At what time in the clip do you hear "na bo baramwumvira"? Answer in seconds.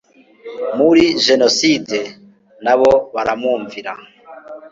2.65-3.93